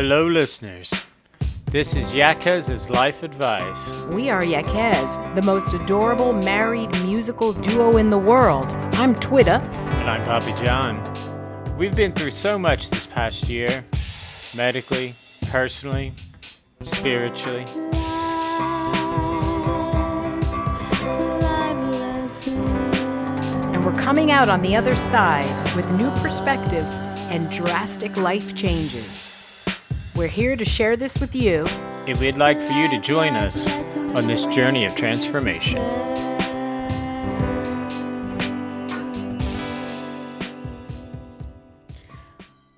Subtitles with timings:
[0.00, 0.92] Hello, listeners.
[1.72, 3.92] This is Yakez's Life Advice.
[4.04, 8.72] We are Yakez, the most adorable married musical duo in the world.
[8.92, 9.58] I'm Twitter.
[9.58, 11.02] And I'm Poppy John.
[11.76, 13.84] We've been through so much this past year
[14.54, 15.16] medically,
[15.48, 16.12] personally,
[16.80, 17.64] spiritually.
[23.72, 26.86] And we're coming out on the other side with new perspective
[27.32, 29.27] and drastic life changes.
[30.18, 31.64] We're here to share this with you.
[32.08, 33.72] And we'd like for you to join us
[34.16, 35.78] on this journey of transformation.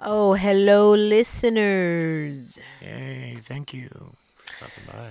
[0.00, 2.58] Oh, hello, listeners.
[2.82, 3.88] Yay, thank you
[4.34, 5.10] for stopping by.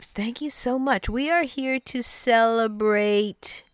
[0.00, 1.08] Thank you so much.
[1.08, 3.64] We are here to celebrate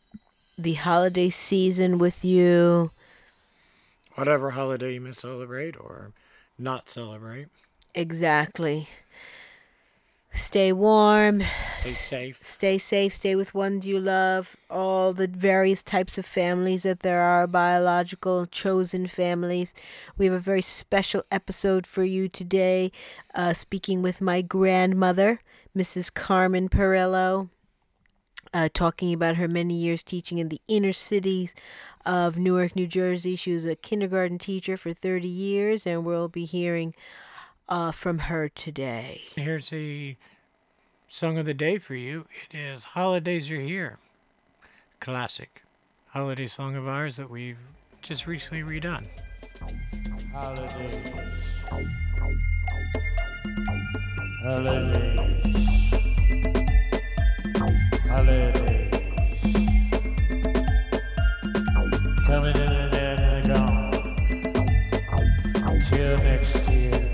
[0.57, 2.93] the holiday season with you.
[4.15, 6.13] Whatever holiday you may celebrate or
[6.57, 7.49] not celebrate,
[7.97, 8.89] Exactly.
[10.31, 11.43] Stay warm,
[11.77, 12.41] stay safe.
[12.45, 17.23] stay safe, stay with ones you love, all the various types of families that there
[17.23, 19.73] are biological, chosen families.
[20.19, 22.93] We have a very special episode for you today,
[23.35, 25.41] uh, speaking with my grandmother,
[25.75, 26.13] Mrs.
[26.13, 27.49] Carmen Perillo.
[28.53, 31.55] Uh, talking about her many years teaching in the inner cities
[32.05, 33.37] of Newark, New Jersey.
[33.37, 36.95] She was a kindergarten teacher for 30 years, and we'll be hearing
[37.69, 39.23] uh, from her today.
[39.35, 40.17] Here's a
[41.09, 42.27] song of the day for you.
[42.51, 43.99] It is Holidays Are Here.
[45.01, 45.63] Classic
[46.17, 47.59] holiday song of ours that we've
[48.01, 49.07] just recently redone.
[50.33, 51.59] Holidays.
[54.43, 55.93] Holidays.
[58.09, 58.93] Holidays.
[62.27, 63.93] Coming in and then and gone.
[65.67, 67.06] Until next year.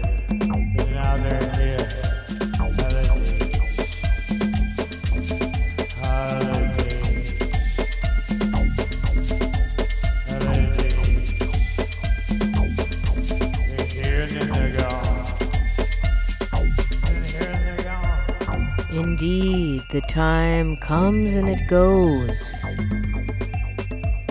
[19.23, 22.65] Indeed, the time comes and it goes.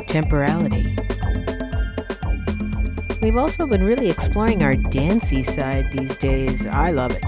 [0.06, 0.98] Temporality.
[3.22, 6.68] We've also been really exploring our dancey side these days.
[6.68, 7.24] I love it.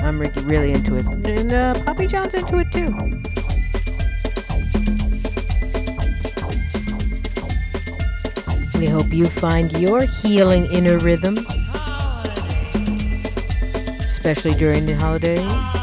[0.00, 1.06] I'm re- really into it.
[1.06, 2.86] And uh, Poppy John's into it too.
[8.78, 11.40] We hope you find your healing inner rhythms,
[14.04, 15.77] especially during the holidays.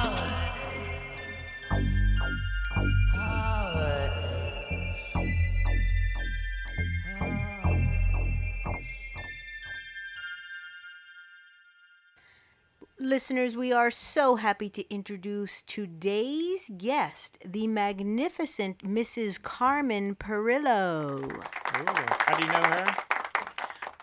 [13.05, 19.39] Listeners, we are so happy to introduce today's guest, the magnificent Mrs.
[19.39, 21.21] Carmen Perillo.
[21.21, 21.43] Ooh,
[21.83, 22.95] how do you know her?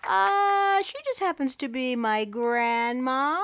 [0.04, 3.42] Uh, she just happens to be my grandma.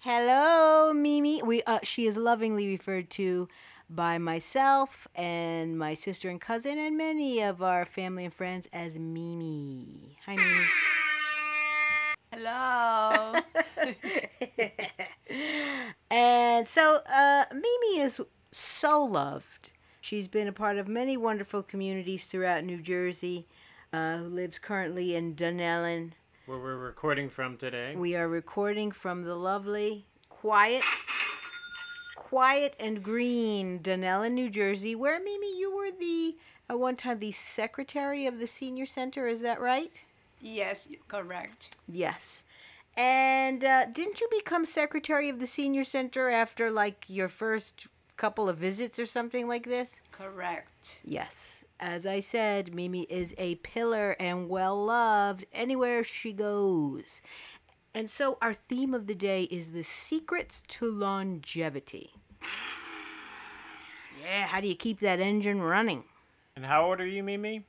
[0.00, 1.42] Hello, Mimi.
[1.42, 3.48] We uh, she is lovingly referred to
[3.88, 8.98] by myself and my sister and cousin and many of our family and friends as
[8.98, 10.18] Mimi.
[10.26, 10.66] Hi, Mimi.
[12.38, 13.34] Hello.
[16.10, 19.72] And so, uh, Mimi is so loved.
[20.00, 23.46] She's been a part of many wonderful communities throughout New Jersey.
[23.92, 26.12] Uh, who lives currently in Dunellen.
[26.46, 27.94] Where we're recording from today.
[27.96, 30.84] We are recording from the lovely, quiet,
[32.16, 36.36] quiet and green Dunellen, New Jersey, where Mimi, you were the
[36.70, 39.26] at one time the secretary of the senior center.
[39.26, 39.92] Is that right?
[40.40, 41.76] Yes, correct.
[41.86, 42.44] Yes.
[42.96, 48.48] And uh, didn't you become secretary of the senior center after like your first couple
[48.48, 50.00] of visits or something like this?
[50.10, 51.00] Correct.
[51.04, 51.64] Yes.
[51.80, 57.22] As I said, Mimi is a pillar and well loved anywhere she goes.
[57.94, 62.14] And so our theme of the day is the secrets to longevity.
[64.22, 66.04] Yeah, how do you keep that engine running?
[66.56, 67.64] And how old are you, Mimi?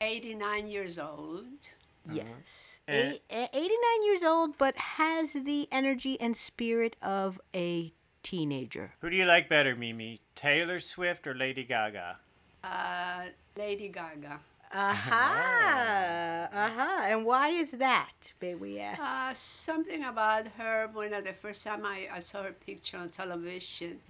[0.00, 1.68] 89 years old.
[2.12, 2.80] Yes.
[2.88, 3.18] Eh.
[3.30, 7.92] A- a- 89 years old, but has the energy and spirit of a
[8.22, 8.94] teenager.
[9.00, 10.20] Who do you like better, Mimi?
[10.34, 12.18] Taylor Swift or Lady Gaga?
[12.64, 13.26] Uh,
[13.56, 14.40] Lady Gaga.
[14.72, 16.48] Aha!
[16.56, 17.02] Uh-huh.
[17.04, 19.00] And why is that, may we ask?
[19.00, 23.10] Uh, something about her when uh, the first time I, I saw her picture on
[23.10, 24.00] television,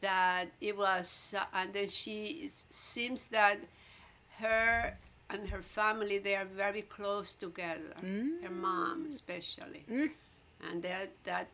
[0.00, 3.58] that it was, uh, and then she seems that
[4.38, 4.96] her
[5.30, 7.94] and her family they are very close together.
[8.42, 9.84] Her mom especially,
[10.68, 11.48] and that that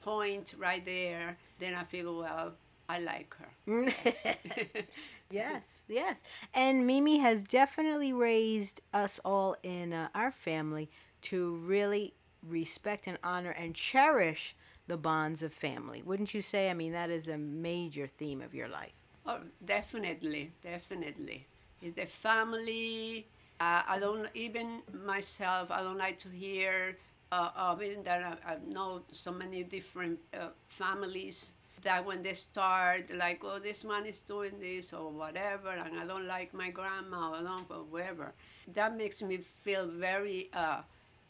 [0.00, 2.54] point right there, then I figure, well,
[2.88, 3.50] I like her.
[5.30, 6.22] Yes, yes.
[6.54, 10.88] And Mimi has definitely raised us all in uh, our family
[11.22, 14.56] to really respect and honor and cherish
[14.86, 16.02] the bonds of family.
[16.02, 16.70] Wouldn't you say?
[16.70, 18.92] I mean, that is a major theme of your life.
[19.26, 21.46] Oh, definitely, definitely.
[21.82, 23.26] The family.
[23.60, 25.70] Uh, I don't even myself.
[25.70, 26.96] I don't like to hear.
[27.30, 31.52] Uh, of it that I, I know so many different uh, families
[31.82, 36.06] that when they start like, oh, this man is doing this or whatever, and I
[36.06, 38.32] don't like my grandma or don't, or whatever.
[38.72, 40.80] That makes me feel very uh,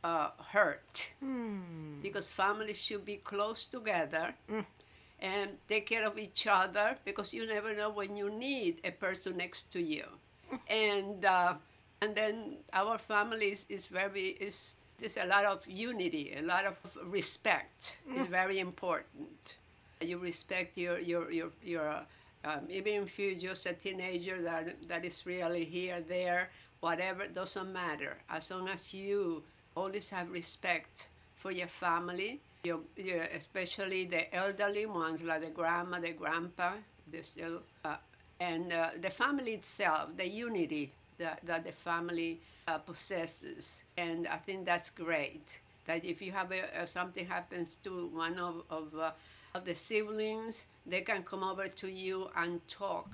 [0.05, 1.13] uh, hurt
[2.03, 4.35] because families should be close together
[5.21, 9.37] and take care of each other because you never know when you need a person
[9.37, 10.05] next to you.
[10.69, 11.55] And uh,
[12.01, 16.65] and then our family is, is very is there's a lot of unity, a lot
[16.65, 19.59] of respect is very important.
[20.01, 22.03] You respect your your your your uh,
[22.45, 26.51] um, even if you're just a teenager that that is really here there
[26.81, 29.43] whatever doesn't matter as long as you
[29.75, 35.99] always have respect for your family your, your especially the elderly ones like the grandma
[35.99, 36.73] the grandpa
[37.11, 37.97] the still uh,
[38.41, 43.83] and uh, the family itself the unity that, that the family uh, possesses.
[43.97, 48.39] And i think that's great that if you have a, uh, something happens to one
[48.39, 49.11] of, of, uh,
[49.55, 53.11] of the siblings they can come over to you and talk.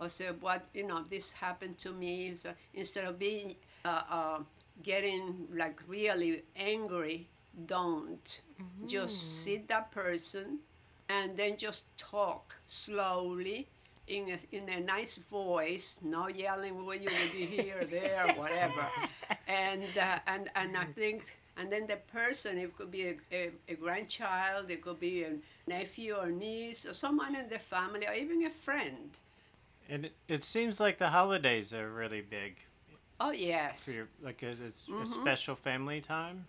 [0.00, 2.34] Or say what you know this happened to me.
[2.34, 3.54] So instead of being
[3.84, 4.38] uh, uh,
[4.82, 7.26] getting like really angry
[7.66, 8.40] don't.
[8.86, 10.58] Just sit that person
[11.08, 13.66] and then just talk slowly
[14.10, 18.86] in a, in a nice voice no yelling when you will be here there whatever.
[19.46, 23.50] And uh, and and i think and then the person it could be a, a,
[23.68, 25.32] a grandchild it could be a
[25.66, 29.10] nephew or niece or someone in the family or even a friend.
[29.88, 32.56] And it, it seems like the holidays are really big.
[33.20, 33.84] Oh yes.
[33.84, 36.46] For your like a, it's a special family time.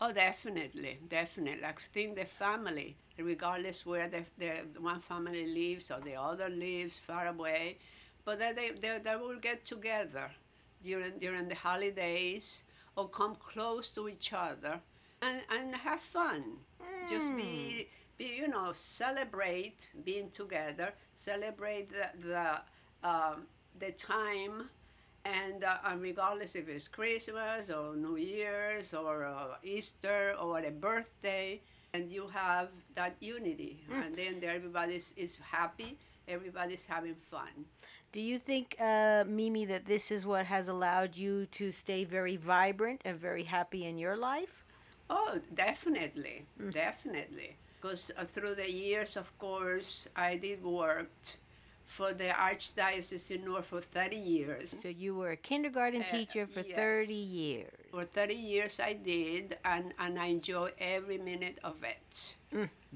[0.00, 1.64] Oh, definitely, definitely.
[1.64, 6.98] I think the family, regardless where the, the one family lives or the other lives
[6.98, 7.78] far away,
[8.24, 10.30] but that they, they, they will get together
[10.82, 12.64] during during the holidays
[12.96, 14.80] or come close to each other
[15.22, 16.44] and, and have fun.
[17.08, 23.46] Just be, be you know celebrate being together, celebrate the the, um,
[23.78, 24.70] the time
[25.24, 30.70] and, uh, and regardless if it's Christmas or New Year's or uh, Easter or a
[30.70, 31.60] birthday,
[31.94, 35.96] and you have that unity, and then everybody is happy,
[36.28, 37.64] everybody's having fun.
[38.10, 42.36] Do you think, uh, Mimi, that this is what has allowed you to stay very
[42.36, 44.64] vibrant and very happy in your life?
[45.08, 47.56] Oh, definitely, definitely.
[47.80, 51.10] Because uh, through the years, of course, I did work
[51.84, 54.70] for the Archdiocese in Newark for 30 years.
[54.82, 56.74] So you were a kindergarten Uh, teacher for yes.
[56.74, 57.83] 30 years.
[57.94, 62.34] For 30 years, I did, and, and I enjoy every minute of it.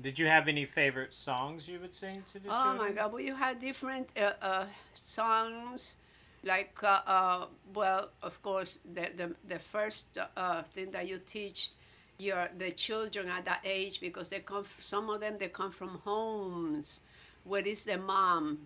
[0.00, 2.78] Did you have any favorite songs you would sing to the Oh children?
[2.78, 3.12] my God!
[3.12, 5.98] Well, you had different uh, uh, songs,
[6.42, 11.70] like uh, uh, well, of course, the the, the first uh, thing that you teach
[12.18, 14.64] your the children at that age because they come.
[14.80, 17.02] Some of them they come from homes
[17.44, 18.58] where is the mom,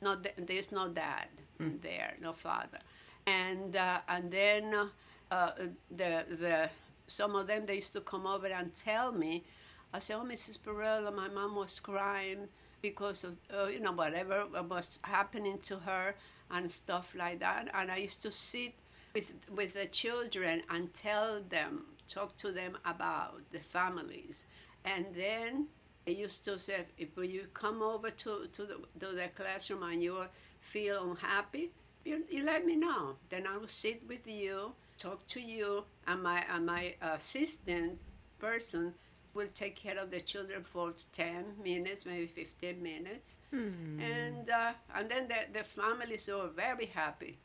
[0.00, 1.28] not the, there's no dad
[1.58, 2.78] there, no father,
[3.26, 4.90] and uh, and then
[5.34, 5.52] uh,
[5.90, 6.12] the
[6.44, 6.70] the
[7.06, 9.44] some of them they used to come over and tell me.
[9.92, 10.58] I said, "Oh, Mrs.
[10.64, 12.48] Perella, my mom was crying
[12.82, 14.36] because of uh, you know whatever
[14.68, 16.14] was happening to her
[16.50, 18.74] and stuff like that." And I used to sit
[19.14, 21.72] with with the children and tell them,
[22.08, 24.46] talk to them about the families,
[24.84, 25.66] and then
[26.06, 30.02] I used to say, if you come over to to the, to the classroom and
[30.02, 30.16] you
[30.60, 31.70] feel unhappy,
[32.04, 33.16] you, you let me know.
[33.30, 37.98] Then I will sit with you, talk to you, and my and my assistant
[38.38, 38.94] person
[39.34, 43.38] will take care of the children for 10 minutes, maybe 15 minutes.
[43.50, 44.00] Hmm.
[44.00, 47.36] And, uh, and then the, the families are very happy.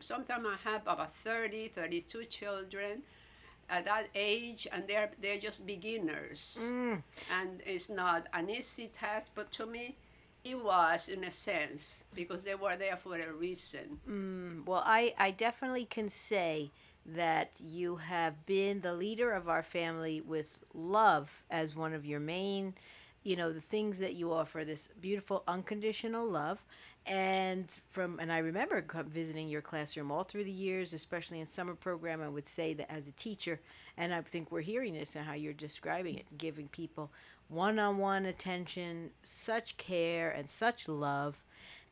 [0.00, 3.02] Sometimes I have about 30, 32 children
[3.70, 6.58] at that age, and they're, they're just beginners.
[6.60, 6.94] Hmm.
[7.32, 9.96] And it's not an easy task, but to me,
[10.44, 14.00] it was in a sense because they were there for a reason.
[14.04, 14.60] Hmm.
[14.66, 16.70] Well, I, I definitely can say
[17.14, 22.20] that you have been the leader of our family with love as one of your
[22.20, 22.74] main,
[23.22, 26.64] you know, the things that you offer this beautiful unconditional love
[27.06, 31.74] and from and I remember visiting your classroom all through the years, especially in summer
[31.74, 32.20] program.
[32.20, 33.60] I would say that as a teacher,
[33.96, 37.10] and I think we're hearing this and how you're describing it, giving people
[37.48, 41.42] one-on-one attention, such care and such love,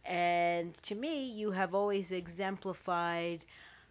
[0.05, 3.47] and to me, you have always exemplified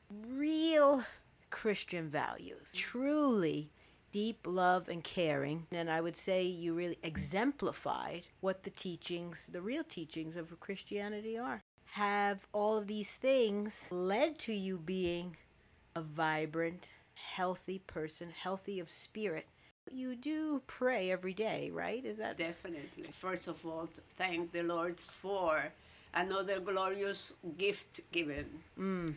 [0.09, 1.03] real
[1.49, 3.69] Christian values, truly
[4.11, 5.67] deep love and caring.
[5.71, 11.37] And I would say you really exemplified what the teachings, the real teachings of Christianity
[11.37, 11.61] are.
[11.91, 15.37] Have all of these things led to you being
[15.95, 19.47] a vibrant, healthy person, healthy of spirit?
[19.91, 22.03] You do pray every day, right?
[22.03, 23.09] Is that Definitely.
[23.11, 25.61] First of all, thank the Lord for
[26.13, 28.45] another glorious gift given.
[28.77, 29.13] Uh,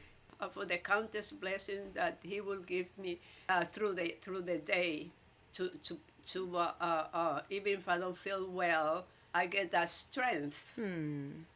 [0.47, 3.19] for the countless blessings that He will give me
[3.49, 5.11] uh, through the through the day,
[5.55, 5.99] to to
[6.33, 10.73] to uh, uh, uh, even if I don't feel well, I get that strength.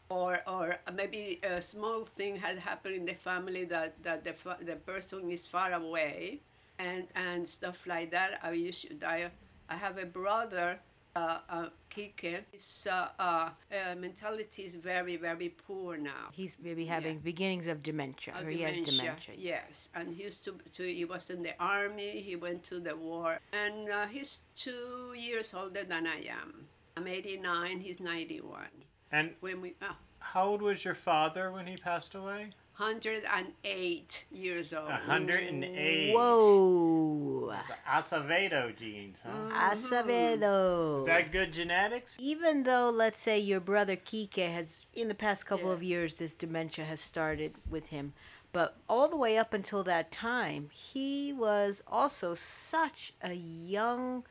[0.09, 4.77] Or or maybe a small thing had happened in the family that that the the
[4.77, 6.41] person is far away,
[6.79, 8.39] and and stuff like that.
[8.43, 9.31] I to, I,
[9.69, 10.79] I have a brother,
[11.17, 12.35] uh, uh, Kike.
[12.53, 16.25] His uh, uh, uh, mentality is very very poor now.
[16.33, 19.35] he's maybe having beginnings of dementia, Uh, or he has dementia?
[19.37, 20.83] Yes, and he used to, to.
[21.01, 22.11] He was in the army.
[22.29, 26.51] He went to the war, and uh, he's two years older than I am.
[26.97, 27.81] I'm 89.
[27.81, 28.69] He's 91.
[29.11, 32.51] And When we oh, how old was your father when he passed away?
[32.77, 34.91] 108 years old.
[34.91, 36.15] Hundred and eight.
[36.15, 37.55] Whoa!
[37.69, 39.71] The Acevedo genes, huh?
[39.75, 41.01] Acevedo.
[41.01, 42.17] Is that good genetics?
[42.21, 45.75] Even though, let's say, your brother Kike has, in the past couple Yeah.
[45.75, 48.13] of years, this dementia has started with him,
[48.53, 54.25] but all the way up until that time, he was also such a young,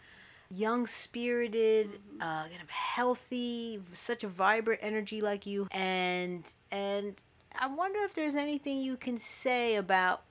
[0.50, 7.22] young spirited, uh, kind of healthy, such a vibrant energy like you, and and
[7.60, 10.24] I wonder if there's anything you can say about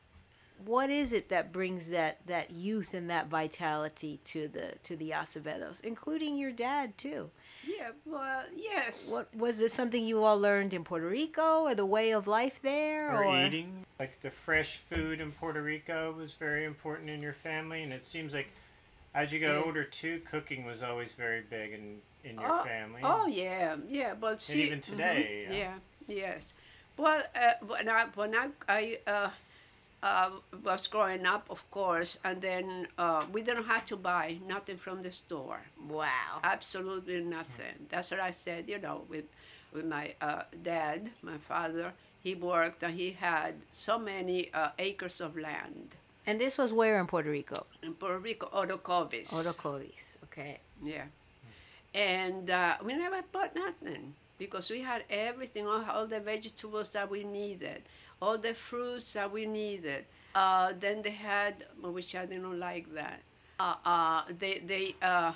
[0.65, 5.11] what is it that brings that that youth and that vitality to the to the
[5.11, 7.31] Acevedos, including your dad too.
[7.67, 9.11] Yeah, well, yes.
[9.11, 12.61] What was it something you all learned in Puerto Rico or the way of life
[12.63, 13.85] there Or, or, eating?
[13.99, 18.07] Like the fresh food in Puerto Rico was very important in your family, and it
[18.07, 18.51] seems like
[19.15, 19.63] as you got Yeah.
[19.65, 23.01] older too, cooking was always very big in in your oh, family.
[23.03, 24.15] Oh yeah, yeah.
[24.15, 25.59] But see, even today, mhm, yeah.
[25.59, 25.75] yeah,
[26.07, 26.55] yes.
[27.01, 29.31] Well, uh, when I when I, I uh,
[30.03, 30.31] uh,
[30.65, 35.03] was growing up, of course, and then uh, we didn't have to buy nothing from
[35.03, 35.61] the store.
[35.89, 36.41] Wow.
[36.45, 37.77] Absolutely nothing.
[37.89, 38.69] That's what I said.
[38.69, 39.25] You know, with
[39.73, 41.93] with my uh, dad, my father,
[42.23, 47.01] he worked and he had so many uh, acres of land And this was where
[47.01, 47.67] in Puerto Rico?
[47.83, 49.31] in Puerto Rico, Orocovis.
[49.33, 50.19] Orocovis.
[50.25, 50.59] Okay.
[50.85, 51.05] Yeah.
[51.95, 57.09] And uh, we never bought nothing because we had everything, all, all the vegetables that
[57.09, 57.83] we needed,
[58.23, 60.07] all the fruits that we needed.
[60.35, 63.21] Uh, then they had, which I didn't like that.
[63.61, 65.33] Uh, uh, they they uh,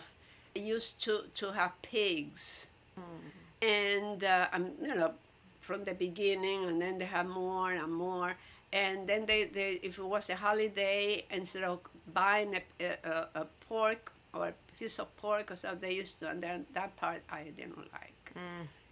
[0.55, 2.67] used to, to have pigs,
[3.61, 5.13] and uh, um, you know,
[5.61, 8.33] from the beginning, and then they have more and more.
[8.73, 11.81] And then they, they if it was a holiday, instead of
[12.15, 12.63] buying a,
[13.05, 16.67] a, a, pork or a piece of pork or something, they used to, and then
[16.73, 18.33] that part I didn't like.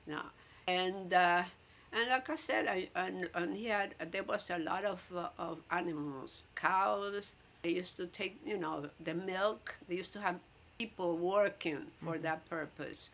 [0.06, 0.20] No,
[0.66, 1.42] and uh,
[1.92, 5.28] and like I said, I, and, and he had there was a lot of uh,
[5.38, 7.34] of animals, cows.
[7.62, 9.76] They used to take you know the milk.
[9.88, 10.36] They used to have
[10.78, 13.10] people working for that purpose,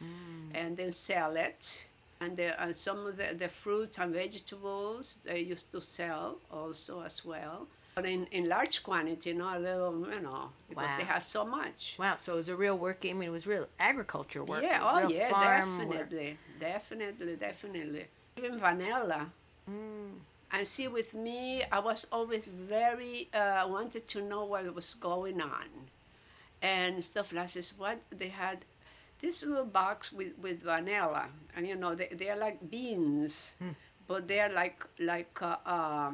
[0.54, 1.86] and then sell it.
[2.20, 7.02] And the, uh, some of the, the fruits and vegetables they used to sell also
[7.02, 7.68] as well,
[8.06, 11.96] in, in large quantity, not a little, you know, because they have so much.
[11.98, 12.16] Wow.
[12.18, 13.04] So it was a real work.
[13.04, 14.62] I mean, it was real agriculture work.
[14.62, 15.90] Yeah, oh yeah, farm work.
[15.90, 18.04] definitely, definitely, definitely.
[18.36, 19.30] Even vanilla.
[19.70, 20.18] Mm.
[20.50, 25.40] And see, with me, I was always very uh, wanted to know what was going
[25.42, 25.68] on,
[26.62, 27.74] and stuff like this.
[27.76, 28.64] What they had,
[29.20, 33.72] this little box with, with vanilla, and you know they they are like beans, Hmm.
[34.06, 36.12] but they are like like uh, uh,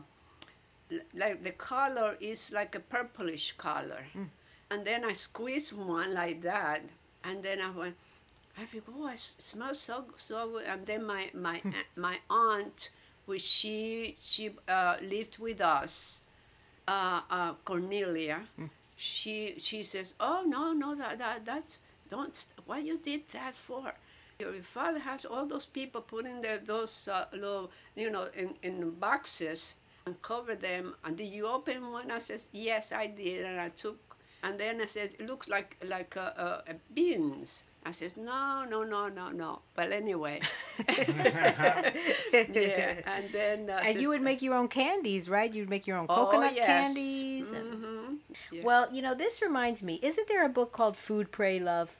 [1.14, 4.06] like the color is like a purplish color.
[4.12, 4.24] Hmm.
[4.70, 6.82] And then I squeezed one like that,
[7.22, 7.96] and then I went,
[8.58, 10.64] I think, oh, it smells so so good.
[10.64, 11.60] And then my my
[11.96, 12.90] my aunt,
[13.26, 16.22] which she she uh, lived with us,
[16.88, 18.42] uh, uh, Cornelia,
[18.96, 23.94] she she says, oh no no that that that's don't what you did that for.
[24.38, 28.90] Your father has all those people putting their those uh, little you know in, in
[28.90, 29.76] boxes
[30.06, 30.94] and cover them.
[31.04, 32.11] And did you open one?
[32.11, 33.99] I says yes, I did, and I took
[34.42, 37.64] And then I said, it looks like like uh, uh, uh, beans.
[37.87, 39.61] I said, no, no, no, no, no.
[39.75, 40.40] But anyway,
[42.32, 43.00] yeah.
[43.06, 45.52] And then uh, And you would make your own candies, right?
[45.52, 46.66] You'd make your own Oh, coconut yes.
[46.66, 47.50] candies.
[47.50, 48.16] and- Mhm.
[48.52, 48.62] Yeah.
[48.64, 49.99] Well, you know, this reminds me.
[50.02, 51.90] Isn't there a book called Food, Pray, Love?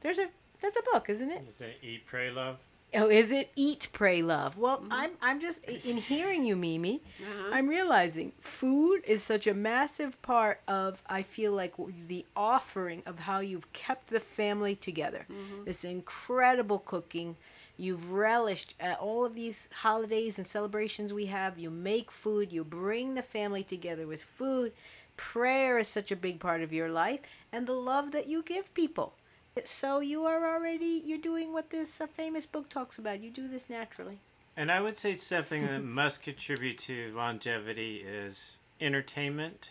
[0.00, 0.28] There's a
[0.62, 1.42] that's a book, isn't it?
[1.48, 2.58] Is it Eat, Pray, Love?
[2.94, 4.56] Oh, is it Eat, Pray, Love?
[4.56, 7.02] Well, I'm I'm just in hearing you, Mimi.
[7.20, 7.50] Uh-huh.
[7.52, 11.74] I'm realizing food is such a massive part of I feel like
[12.06, 15.26] the offering of how you've kept the family together.
[15.64, 17.36] This incredible cooking.
[17.80, 21.58] You've relished uh, all of these holidays and celebrations we have.
[21.60, 24.72] You make food, you bring the family together with food.
[25.16, 27.20] Prayer is such a big part of your life
[27.52, 29.14] and the love that you give people.
[29.66, 33.20] So you are already you're doing what this uh, famous book talks about.
[33.20, 34.20] You do this naturally.
[34.56, 39.70] And I would say something that must contribute to longevity is entertainment,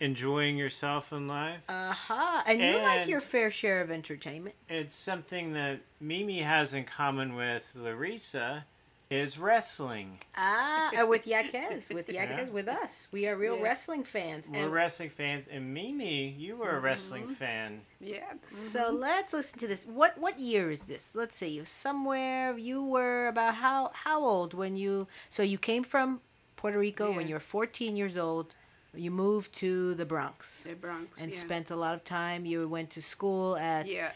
[0.00, 1.60] enjoying yourself in life.
[1.68, 2.42] Uh huh.
[2.46, 4.56] And you like your fair share of entertainment.
[4.68, 8.64] It's something that Mimi has in common with Larissa
[9.10, 10.18] is wrestling.
[10.36, 12.48] Ah, uh, with Yaquez, with Yeah.
[12.50, 13.08] With us.
[13.12, 13.62] We are real Yeah.
[13.62, 14.48] wrestling fans.
[14.48, 17.82] We're And wrestling fans, and Mimi, you were a wrestling fan.
[18.00, 18.32] yeah.
[18.46, 19.84] so let's listen to this.
[19.84, 21.14] What what year is this?
[21.14, 21.62] Let's see.
[21.64, 26.20] Somewhere you were about how how old when you so you came from
[26.56, 28.56] Puerto Rico when you were 14 years old.
[28.96, 31.08] You moved to the Bronx The Bronx.
[31.20, 31.38] and yeah.
[31.38, 32.46] spent a lot of time.
[32.46, 34.12] You went to school at Yeah,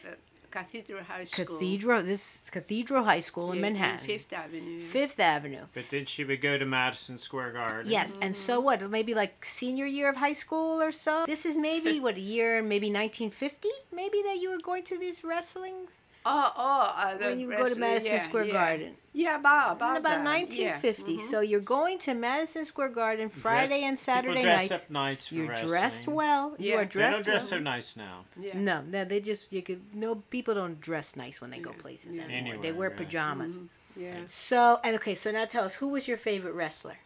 [0.51, 1.45] Cathedral High School.
[1.45, 2.03] Cathedral.
[2.03, 4.81] This Cathedral High School in Yeah, Manhattan, Fifth Avenue.
[4.81, 5.65] Fifth Avenue.
[5.75, 7.91] But then she would go to Madison Square Garden.
[7.91, 8.65] Yes, and so mm.
[8.65, 8.91] what?
[8.91, 11.25] Maybe like senior year of high school or so.
[11.27, 15.23] This is maybe what a year, maybe 1950, maybe that you were going to these
[15.25, 15.93] wrestlings
[16.27, 16.95] Oh, oh.
[16.97, 18.53] Uh, the when you would go to Madison yeah, Square yeah.
[18.53, 18.95] Garden.
[19.15, 21.13] Yeah, about In about, about that, 1950.
[21.13, 21.19] Yeah.
[21.19, 21.31] mhm.
[21.31, 24.85] So you're going to Madison Square Garden Friday Dress- and Saturday people dress nights.
[24.85, 25.69] up nice for You're wrestling.
[25.69, 26.55] dressed well.
[26.59, 26.75] You Yeah.
[26.75, 27.49] are They They dressed don't dress well.
[27.51, 28.25] so nice now.
[28.39, 28.57] yeah.
[28.59, 32.11] No, no, they just you could no people don't dress nice when they go places
[32.13, 32.23] yeah.
[32.25, 32.55] anymore.
[32.63, 32.99] they Anywhere, wear right.
[32.99, 33.63] pajamas.
[33.97, 34.15] Yeah.
[34.27, 36.99] So and okay, so now tell us who was your favorite wrestler?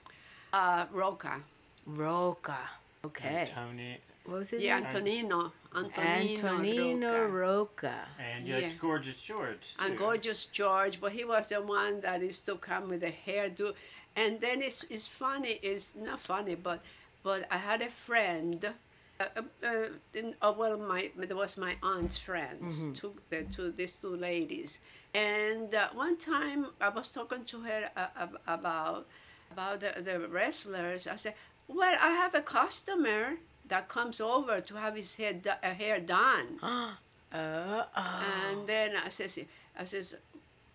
[0.53, 1.43] Uh, Rocca.
[1.87, 2.59] Rocca.
[3.05, 3.49] Okay.
[3.55, 4.69] Tony What was his name?
[4.69, 4.87] Yeah, name?
[4.89, 5.53] Antonino.
[5.75, 7.33] Antonino, Antonino Rocca.
[7.33, 8.09] Rocca.
[8.19, 8.61] and you Yeah.
[8.69, 9.75] had Gorgeous George.
[9.79, 9.97] And.
[9.97, 13.75] Gorgeous George, but he was the one that used to come with the hairdo.
[14.15, 16.83] And then it's, it's funny, it's not funny, but
[17.25, 18.75] but I had a friend,
[19.21, 23.71] uh, uh, uh, in, uh, well, my there was my aunt's friends, two, the two,
[23.71, 24.81] these two ladies.
[25.15, 29.07] And uh, one time I was talking to her uh, about
[29.53, 31.07] about the, the wrestlers.
[31.07, 31.35] I said,
[31.69, 33.37] well, I have a customer
[33.69, 36.59] that comes over to have his hair, do- uh, hair done.
[37.35, 38.25] Uh, oh.
[38.51, 39.39] And then I says,
[39.79, 40.15] I says,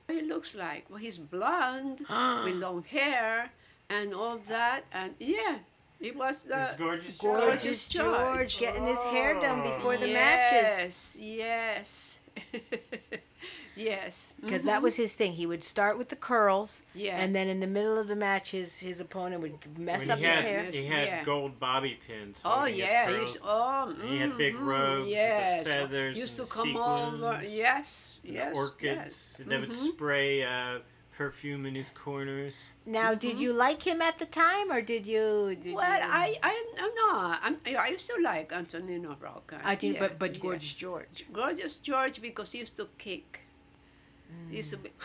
[0.07, 0.85] what he looks like?
[0.89, 1.99] Well, he's blonde
[2.43, 3.51] with long hair
[3.91, 4.85] and all that.
[4.91, 5.59] And yeah,
[6.01, 7.39] he was the It's Gorgeous George.
[7.39, 8.59] Gorgeous Gorgeous George, George.
[8.59, 11.15] getting his hair done before the matches.
[11.19, 12.19] yes, yes,
[13.77, 14.33] yes.
[14.41, 15.33] Because that was his thing.
[15.33, 17.17] He would start with the curls, Yeah.
[17.19, 20.17] and then in the middle of the match, his, his opponent would mess When up
[20.19, 20.63] he his had, hair.
[20.71, 21.23] he had Yeah.
[21.23, 22.41] gold bobby pins.
[22.43, 23.29] Oh holding his yeah, he curls.
[23.33, 26.77] used, oh, And he had big mhm, robes with the feathers Used to and come
[26.77, 28.83] over, sequins yes, and yes, orchids.
[28.95, 29.37] yes.
[29.39, 29.91] And they would mhm.
[29.93, 30.79] spray uh,
[31.17, 32.53] perfume in his corners.
[32.89, 35.49] Now, did you like him at the time, or did you?
[35.49, 35.73] Did Mm-hmm.
[35.73, 36.53] Well, you, I, I,
[36.95, 37.09] no,
[37.41, 37.83] I'm, not.
[37.83, 39.59] I used to like Antonino Rocca.
[39.61, 40.39] I did, yeah, but but yeah.
[40.41, 41.25] Gorgeous George.
[41.33, 43.41] Gorgeous George because he used to kick.
[44.49, 44.91] He used to be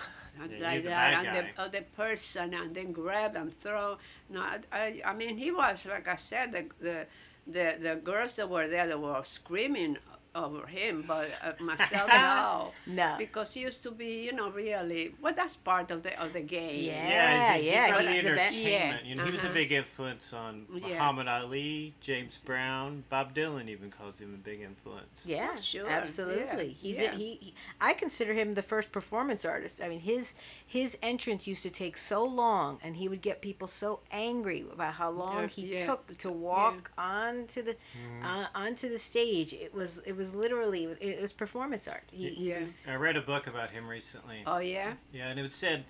[0.50, 3.98] Yeah, like that, and the other person, and then grab and throw.
[4.30, 7.06] No, I, I, I mean, he was like I said, the, the,
[7.46, 9.98] the, the girls that were there, that were screaming
[10.34, 13.14] over him, but uh, myself no, No.
[13.18, 15.14] because he used to be, you know, really.
[15.20, 16.84] Well, that's part of the of the game.
[16.84, 19.00] Yeah, he- he yeah, brought he's the the entertainment.
[19.04, 19.54] Yeah, You know, he was a uh-huh.
[19.54, 20.88] big influence on Yeah.
[20.88, 25.24] Muhammad Ali, James Brown, Bob Dylan even calls him a big influence.
[25.26, 26.68] Yeah, Oh, sure, absolutely.
[26.68, 27.12] yeah, He's yeah.
[27.12, 27.54] A, he, he.
[27.80, 29.80] I consider him the first performance artist.
[29.82, 30.34] I mean, his
[30.66, 34.94] his entrance used to take so long, and he would get people so angry about
[34.94, 35.86] how long he yeah.
[35.86, 37.76] took to walk onto the
[38.24, 39.52] uh, onto the stage.
[39.52, 42.04] It was it was literally it was performance art.
[42.10, 42.60] He, he Yeah.
[42.60, 44.42] was I read a book about him recently.
[44.46, 44.94] Oh yeah.
[45.12, 45.84] Yeah, and it said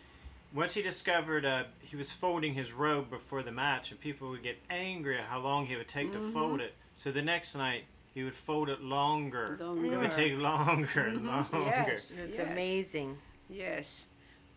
[0.54, 4.42] once he discovered uh, he was folding his robe before the match, and people would
[4.42, 6.26] get angry at how long he would take Mm-hmm.
[6.28, 6.74] to fold it.
[6.96, 9.58] So the next night he would fold it longer.
[9.60, 11.48] It would take longer and longer.
[11.60, 12.12] Yes.
[12.16, 12.50] it's yes.
[12.52, 13.16] amazing.
[13.48, 14.06] Yes.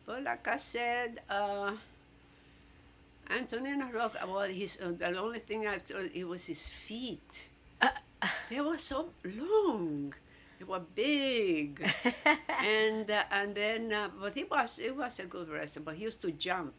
[0.06, 1.74] But like I said, uh,
[3.30, 7.50] Antonino Rock, well, his, uh, the only thing I told it was his feet.
[8.50, 10.14] They were so long.
[10.60, 11.82] They were big.
[12.64, 16.04] and uh, and then, uh, but he was he was a good wrestler, but he
[16.04, 16.74] used to jump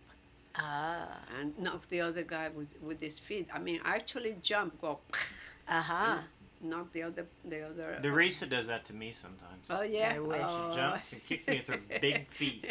[0.58, 3.46] Ah, and knock the other guy with, with his feet.
[3.52, 5.00] I mean, actually jump, go,
[5.68, 6.18] uh huh.
[6.62, 7.98] Knock the other the other.
[8.02, 9.66] Teresa does that to me sometimes.
[9.68, 10.14] Oh yeah.
[10.16, 10.40] I wish.
[10.42, 10.70] Oh.
[10.70, 12.64] She jumps and kicks me with her big feet.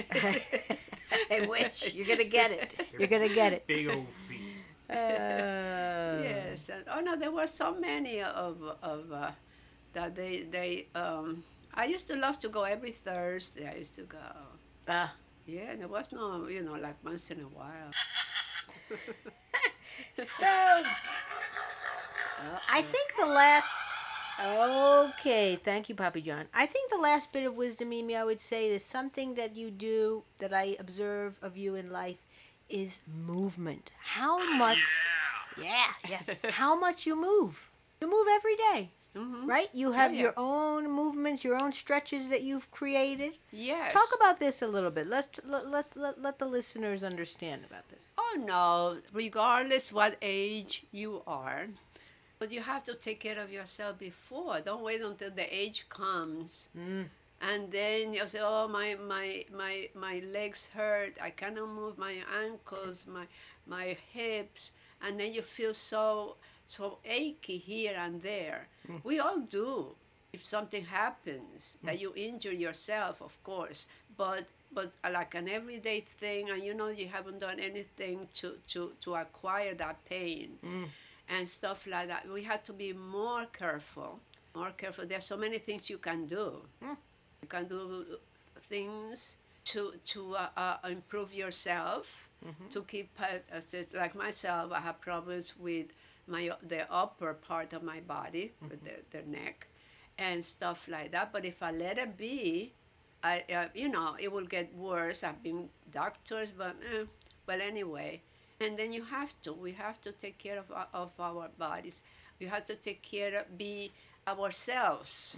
[1.32, 2.72] I wish you're gonna get it.
[2.98, 3.68] You're gonna get it.
[3.68, 4.40] Big old feet.
[4.90, 4.96] Uh,
[6.68, 6.84] Yes.
[6.92, 9.32] Oh no, there were so many of of uh,
[9.94, 10.88] that they they.
[10.96, 13.68] Um, I used to love to go every Thursday.
[13.70, 14.18] I used to go.
[14.88, 15.14] Ah.
[15.46, 17.92] Yeah, and there was no, you know, like once in a while.
[20.18, 20.46] So,
[22.70, 23.70] I think the last.
[24.44, 26.46] Okay, thank you, Papa John.
[26.54, 29.72] I think the last bit of wisdom, Mimi, I would say is something that you
[29.72, 32.18] do that I observe of you in life
[32.70, 33.92] is movement.
[34.16, 34.78] How much?
[34.78, 34.84] Yeah,
[35.62, 35.92] yeah.
[36.10, 36.22] Yeah.
[36.52, 37.70] How much you move?
[38.02, 39.70] You move every day, hmm right?
[39.74, 40.22] You have yeah.
[40.24, 43.34] your own movements, your own stretches that you've created.
[43.52, 43.94] Yes.
[43.94, 45.08] Talk about this a little bit.
[45.08, 48.04] Let's let, let's let, let the listeners understand about this.
[48.18, 51.68] Oh no, regardless what age you are,
[52.40, 54.60] but you have to take care of yourself before.
[54.62, 56.70] Don't wait until the age comes.
[56.78, 57.06] Mm.
[57.42, 61.18] And then you say, "Oh, my my my my legs hurt.
[61.22, 63.28] I cannot move my ankles, my
[63.68, 68.68] my hips." And then you feel so so achy here and there.
[68.88, 68.98] Hmm.
[69.04, 69.96] We all do.
[70.34, 72.02] If something happens that hmm.
[72.02, 76.90] you injure yourself, of course, but but uh, like an everyday thing, and you know
[76.90, 80.86] you haven't done anything to to to acquire that pain hmm.
[81.30, 82.28] and stuff like that.
[82.28, 84.20] We have to be more careful.
[84.56, 85.06] More careful.
[85.06, 86.62] There's so many things you can do.
[86.82, 88.06] You can do
[88.70, 92.30] things to to uh, uh, improve yourself,
[92.70, 93.62] to keep uh, uh,
[93.94, 94.72] like myself.
[94.72, 95.88] I have problems with
[96.28, 99.68] my the upper part of my body, with the, the neck,
[100.18, 101.32] and stuff like that.
[101.34, 102.74] But if I let it be,
[103.24, 105.24] I uh, you know it will get worse.
[105.24, 107.06] I've been doctors, but eh,
[107.48, 108.22] well anyway.
[108.62, 109.54] And then you have to.
[109.54, 112.04] We have to take care of our, of our bodies.
[112.40, 113.92] We have to take care of be
[114.28, 115.36] ourselves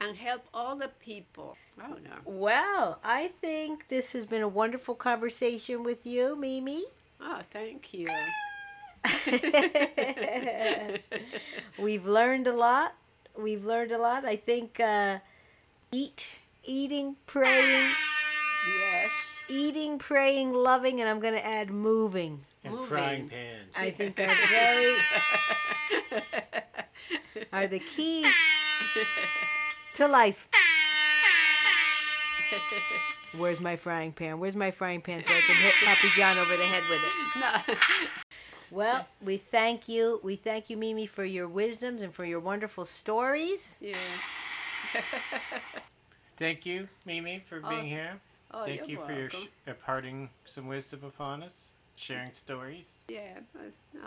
[0.00, 1.56] and help all the people.
[1.80, 2.26] Oh, don't.
[2.26, 6.84] Well, I think this has been a wonderful conversation with you, Mimi.
[7.20, 8.08] Oh, thank you.
[11.78, 12.94] We've learned a lot.
[13.36, 14.24] We've learned a lot.
[14.24, 15.18] I think uh,
[15.92, 16.28] eat,
[16.64, 17.90] eating, praying,
[18.80, 19.10] Yes.
[19.48, 22.40] eating, praying, loving, and I'm going to add moving.
[22.62, 22.88] And Moving.
[22.88, 23.64] frying pans.
[23.74, 24.96] I think are very
[27.52, 28.26] are the keys
[29.94, 30.46] to life.
[33.36, 34.40] Where's my frying pan?
[34.40, 37.40] Where's my frying pan so I can hit Papi John over the head with it?
[37.40, 37.74] No.
[38.72, 40.20] Well, we thank you.
[40.22, 43.74] We thank you, Mimi, for your wisdoms and for your wonderful stories.
[43.80, 43.96] yeah.
[46.36, 47.68] Thank you, Mimi, for oh.
[47.68, 48.12] being here.
[48.52, 49.40] Oh, Thank you're you for your welcome.
[49.40, 51.52] sh- uh, imparting some wisdom upon us,
[51.96, 52.86] sharing stories.
[53.08, 54.06] Yeah, but no,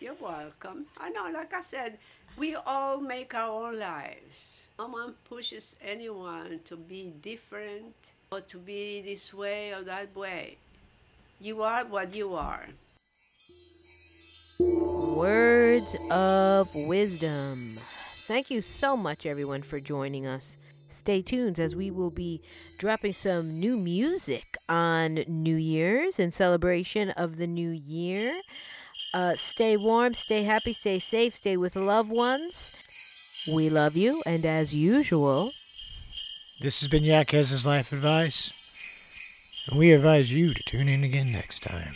[0.00, 0.86] you're welcome.
[0.98, 1.98] I know, like I said,
[2.36, 4.59] we all make our own lives.
[4.80, 10.56] No one pushes anyone to be different or to be this way or that way.
[11.38, 12.64] You are what you are.
[14.58, 17.76] Words of wisdom.
[18.26, 20.56] Thank you so much, everyone, for joining us.
[20.88, 22.40] Stay tuned as we will be
[22.78, 28.40] dropping some new music on New Year's in celebration of the new year.
[29.12, 32.72] Uh, stay warm, stay happy, stay safe, stay with loved ones.
[33.48, 35.52] We love you, and as usual,
[36.60, 38.52] This has been Yakez's Life Advice,
[39.68, 41.94] and we advise you to tune in again next time.